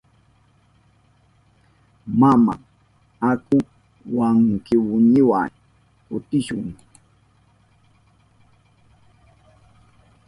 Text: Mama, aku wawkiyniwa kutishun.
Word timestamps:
Mama, 2.19 2.53
aku 3.31 3.57
wawkiyniwa 4.15 5.41
kutishun. 6.07 6.67